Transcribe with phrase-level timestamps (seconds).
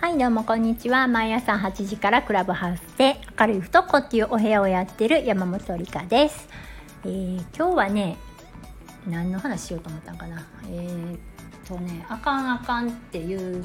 [0.00, 1.06] はいどうもこんにちは。
[1.06, 6.48] 毎朝8時からクラブハウスで明るいとこっていうお部屋をやってる山本理香です、
[7.04, 8.16] えー、今日はね
[9.06, 10.44] 何の話しようと思ったんかな。
[10.70, 11.18] えー、っ
[11.66, 13.64] とねあかんあかんっていう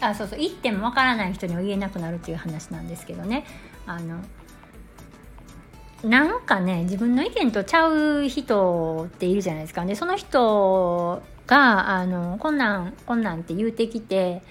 [0.00, 3.44] あそうそう言ってもわからない人には言えなくなるっていう話なんですけどね。
[3.86, 4.20] あの
[6.02, 9.84] なんかね自分の意見とちゃう人っているじゃないですか。
[9.84, 14.42] でその人があのこんなんこんなんって言うてきて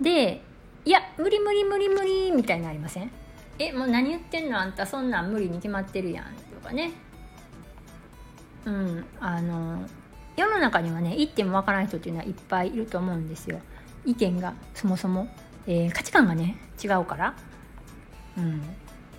[0.00, 0.42] で
[0.84, 3.10] いや無理無理無理無理みたいになりません？
[3.58, 4.60] えもう何言ってんの？
[4.60, 6.24] あんたそんなん無理に決まってるやん。
[6.24, 6.92] とかね。
[8.64, 9.84] うんあの
[10.36, 13.58] 世の中にはね言ってもわからない人っていうのはいっぱいいると思うんですよ。
[14.04, 15.28] 意見がそもそも、
[15.66, 17.34] えー、価値観がね違うから。
[18.36, 18.62] うん。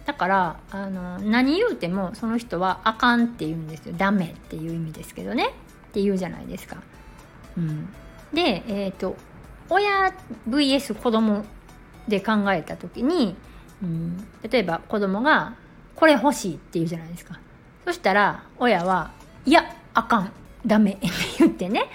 [0.05, 3.95] だからあの何言うてもその人はあかんって言うんですよ。
[3.97, 5.51] ダメっていう意味ですけどね。
[5.93, 6.77] って言うじゃないですか。
[7.55, 7.87] うん、
[8.33, 9.15] で、えーと、
[9.69, 10.11] 親
[10.49, 11.45] vs 子供
[12.07, 13.35] で考えた時に、
[13.83, 14.17] うん、
[14.49, 15.53] 例えば子供が
[15.95, 17.39] 「これ欲しい」って言うじゃないですか。
[17.85, 19.11] そしたら親は
[19.45, 20.31] 「いやあかん
[20.65, 21.07] ダメ」って
[21.39, 21.91] 言ってね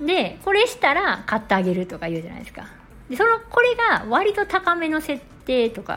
[0.00, 2.66] でこれしたら買ってあげるとか言うじゃないですか。
[3.10, 5.96] でそのこれが割と高めの設定とか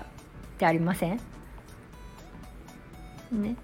[0.55, 1.19] ってありません？
[3.31, 3.55] ね。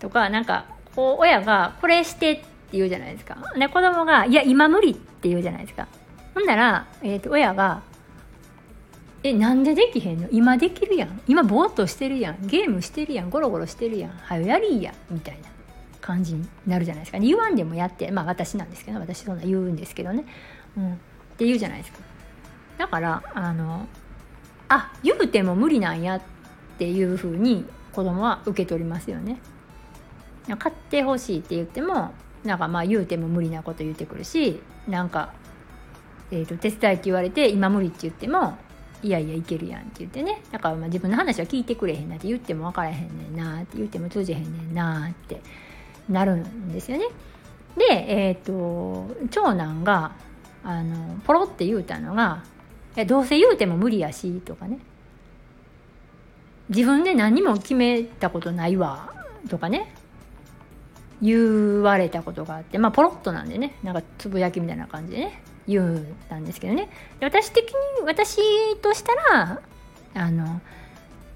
[0.00, 0.64] とかなんか
[0.96, 3.36] こう親が「これして」って言うじゃないですか。
[3.58, 5.86] で子供が「いや今無理」って言うじゃないですか。
[6.34, 7.82] ほんなら、えー、と親が
[9.22, 10.28] 「えなんでできへんの？
[10.30, 11.20] 今できるやん。
[11.26, 12.46] 今ぼーっとしてるやん。
[12.46, 13.30] ゲームしてるやん。
[13.30, 14.10] ゴロゴロしてるやん。
[14.10, 15.48] はよやりや」みたいな
[16.00, 20.24] 感じになるじゃないですか、言わんでもやってまあ私なんですけど私そんな言うんですけどね、
[20.76, 20.96] うん、っ
[21.36, 21.98] て言うじゃないですか。
[22.78, 23.88] だからあの
[24.68, 26.20] あ言うても無理なんやっ
[26.78, 29.40] ていうふうに子供は受け取りますよね。
[30.58, 32.12] 買ってほしいって言っても
[32.46, 35.32] なんかまあ言うても無理なこと言ってくるしなんか、
[36.30, 38.56] えーと、手伝いって言われて今無理って言っても
[39.02, 40.42] いやいやいけるやんって言ってね。
[40.50, 45.40] だからまあ自分の話は聞いてくれへんなって言っても分からへんねんなって言っても通じへんねんなって
[46.08, 47.04] なるんですよね。
[47.76, 50.12] で、えっ、ー、と長男が
[50.64, 52.42] あのポロって言うたのが
[53.06, 54.78] 「どうせ言うても無理やし」とかね
[56.70, 59.12] 「自分で何も決めたことないわ」
[59.48, 59.94] とかね。
[61.22, 66.88] 言われたことがあってまあポロッとなんでねなんかつぶやきみたいな感じでね言うたんですけどね
[67.20, 69.60] 私的に私としたら
[70.14, 70.60] あの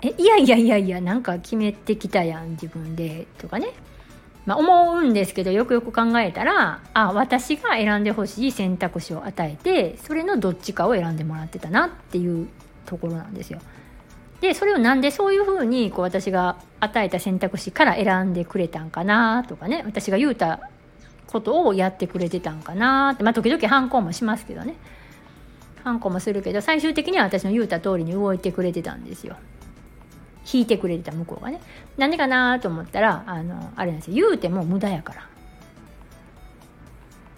[0.02, 3.72] えいやいやいやいやなんか決めてきたやん自分でとかね
[4.46, 12.48] まあ、思うんですけどよくよく考えたらあ私が選んでほしい選択肢を与えてそれのどっちかを選んでもらってたなっていう
[12.86, 13.60] ところなんですよ。
[14.40, 20.60] でそれをなんでそういうふうにこう私が与えた選択肢から選んでくれたんかなとかね私が言うた
[21.26, 24.76] ことをやってくれてたんかなってまあ時々反抗もしますけどね
[25.84, 29.36] 反抗もするけど最終的には私の言うた通りに動いてくれてたんですよ。
[30.52, 31.60] 引いてくれてた向こうがね
[31.96, 35.28] なんでかなと思ったらあのあれなんですよ言うても無駄やから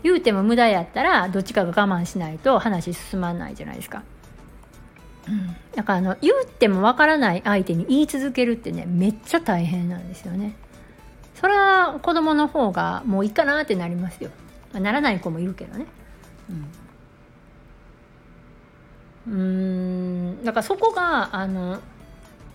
[0.02, 4.02] 言うても無駄やったらどっちかが我慢しないと話進まないじゃないですか。
[5.28, 10.56] うん、だからあの言ってもわからない相手に言い続けるってねめっちゃ大変なんですよね。
[11.34, 14.30] それは子供の方がもういいかなってなりますよ。
[14.72, 15.86] まあ、ならない子もいるけどね。
[19.26, 21.80] うん、うんだからそこがあの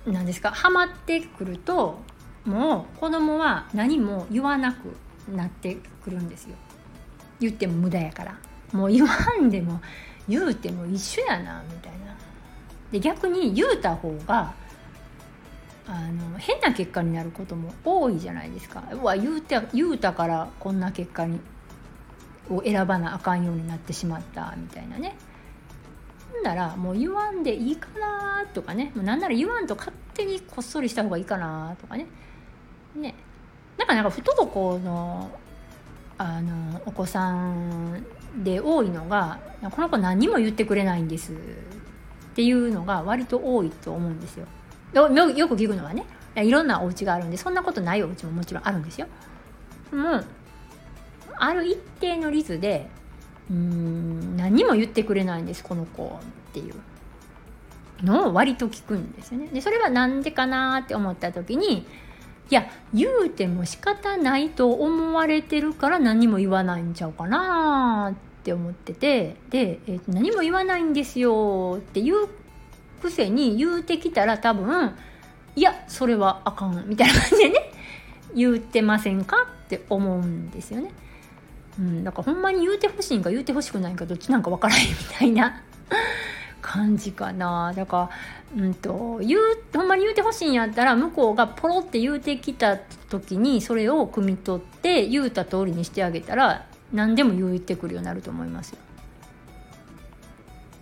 [0.05, 1.99] 何ですかハマってくると
[2.45, 4.95] もう子供は何も言わなく
[5.29, 6.55] なってくるんですよ
[7.39, 8.39] 言っても無駄やから
[8.71, 9.81] もう言わんでも
[10.27, 12.06] 言うても一緒やなみたいな
[12.91, 14.53] で逆に言うた方が
[15.87, 18.83] あの変な結果になることも多いじゃないですか。
[18.91, 21.39] うわ言うて言うたからこんな結果に
[22.49, 25.15] を選ばなあかんようになってしまったみたいなね。
[26.33, 28.91] ほんならもう言わんでいいかなとかね。
[28.95, 32.07] もうなんなら言わんと勝手にこっそりした方がいいかなとかね。
[32.95, 33.15] ね。
[33.77, 35.29] なんかなんか不登校の
[36.17, 38.03] あのお子さん
[38.43, 39.39] で多いのが
[39.71, 41.33] この子何も言ってくれないんです。
[42.37, 44.45] っていうのが割と多いと思うんですよ。
[44.93, 45.07] よ
[45.47, 46.05] く聞くのはね
[46.35, 49.07] いろんなお家があるんでそんなことないお家ももちろんあるんですよ。
[49.91, 50.25] もう
[51.35, 52.91] ある一定の率で
[53.49, 56.75] うん何も言ってくれないんですこの子っていう
[58.05, 59.47] のを割と聞くんですよね。
[59.47, 68.15] でそれは何でかなって思った時にいや言うても仕方ないと思われてるから何も言わないんちゃうかな
[68.47, 72.29] って思っててで、えー、何も言わないんですよっていう
[73.01, 74.95] くせに言うてきたら多分
[75.57, 77.71] いやそれはあかんみたいな感じでね
[78.33, 80.91] 言ってませんかって思うんですよね。
[81.77, 85.61] うん、だからほんまに言うてほしいんか言うてほしくないんかどっちなんか分からへん みたいな
[86.61, 88.09] 感じかなだか
[88.55, 89.41] らうんと言う
[89.75, 98.77] ほんまに言うてほしいんやったら向こうがポロって言うてきた時にそれを汲み取って言うた通りにしてあげたら何でも言ってくるようになると思いますよ。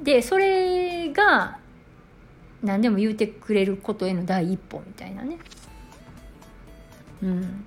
[0.01, 1.57] でそれが
[2.61, 5.37] 何でも言うてくれることへの第一歩みたいなね。
[7.23, 7.65] うん。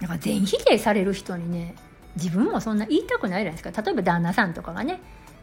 [0.00, 1.74] だから全否定される人にね
[2.16, 5.00] 自分もそんな言いたくないじゃないですか例えば旦那さんとかがね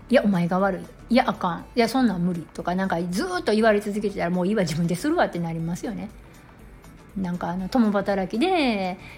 [0.09, 6.09] いやお前が悪いいやあかんいやそんなん無理とかなんかずっと言われ続けてたらもういいわ自分でするわってなりますよね
[7.17, 8.47] なんかあの共働きで、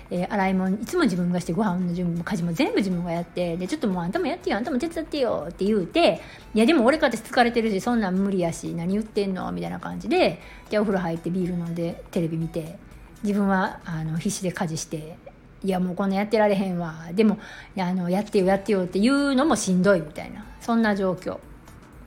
[0.09, 6.21] えー、洗い物いつも自分がしてご飯の準備も家事も全部自分がやってでちょっともうあんたもやってよあんたも手伝ってよって言うて
[6.53, 12.77] いやでも俺かって疲れてるしそんなん無理やし何言ってんのみたいな感じでじゃあお風呂入ってビール飲んでテレビ見て
[13.23, 15.17] 自分はあの必死で家事して
[15.61, 17.09] いやもうこんなやってられへんわ。
[17.11, 17.37] でも
[17.77, 21.35] あのやってよやってよっていうのもしんどいみたいなそんな状況。
[21.35, 21.39] っ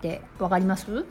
[0.01, 1.05] て分かります？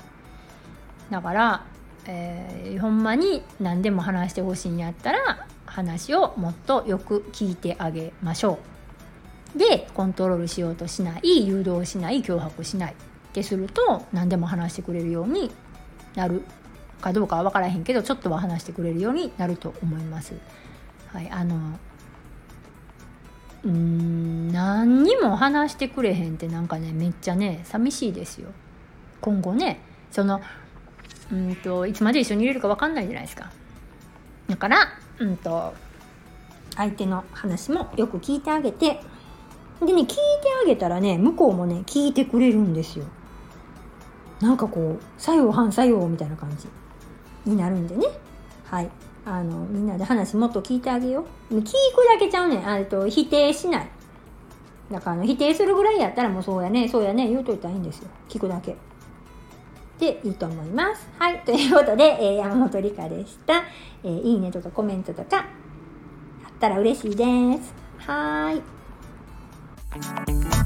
[1.10, 1.66] だから
[2.06, 8.60] えー、ほんまに何でも話してほしいんやったら話をもっとよく聞いてあげましょ
[9.56, 9.58] う。
[9.58, 12.96] でコントロールしようとしない誘導しない脅迫しないっ
[13.34, 15.52] てすると何でも話してくれるように
[16.16, 16.44] なる
[17.02, 20.36] かどうかは分からへんけどちょっとは話してくれるようになると思います。
[21.08, 21.78] はい、あの
[23.64, 28.50] うん何にも話してくれへんってなんかねめっちゃね寂しいですよ。
[29.20, 29.82] 今後ね
[30.12, 30.42] その
[31.32, 33.52] うんといつまで一緒にいれるか分かんないじゃないですか。
[34.48, 34.88] だから
[35.20, 35.74] うんと
[36.76, 39.02] 相手の話もよく聞いてあげて。
[39.80, 40.16] でね聞いて
[40.64, 43.06] あげたらね向こうもね聞いてくれるんですよ。
[44.40, 46.68] なんかこう作用反作用みたいな感じ。
[47.46, 48.06] になるんでね。
[48.66, 48.90] はい。
[49.26, 51.56] あのみんなで話もっと聞いてあげよう。
[51.56, 52.70] 聞くだけちゃうねん。
[52.70, 53.90] あと否定しない。
[54.92, 58.10] だから否定するぐらいやったらもうそうやねそうやね言うといたらいいんですよ。
[58.30, 58.76] 聞くだけ。
[60.02, 61.08] ていいと思います。
[61.20, 61.40] はい。
[61.46, 63.64] ということで、えー、山本理香でした。
[64.04, 65.44] えー、いいねとかコメントとか、あ
[66.50, 67.24] ったら嬉しいで
[67.62, 67.74] す。
[68.00, 68.58] はー
[70.58, 70.61] い。